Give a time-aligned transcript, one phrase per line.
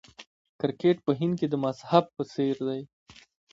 [0.59, 2.81] کرکټ په هند کې د مذهب په څیر دی.